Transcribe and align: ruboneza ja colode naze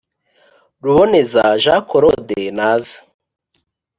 ruboneza 0.83 1.43
ja 1.63 1.75
colode 1.89 2.41
naze 2.57 2.97